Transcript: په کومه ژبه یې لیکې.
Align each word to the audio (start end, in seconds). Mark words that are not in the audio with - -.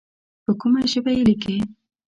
په 0.45 0.51
کومه 0.59 0.79
ژبه 0.91 1.11
یې 1.17 1.21
لیکې. 1.27 1.57